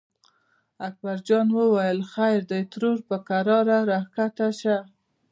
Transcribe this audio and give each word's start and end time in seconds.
اکبر 0.87 1.17
جان 1.27 1.47
وویل: 1.53 1.99
خیر 2.13 2.39
دی 2.49 2.61
ترور 2.73 2.99
په 3.07 3.17
کراره 3.27 3.77
راکښته 3.89 4.47
شه. 4.59 4.77